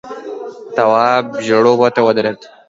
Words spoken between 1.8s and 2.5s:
ته ودرېد.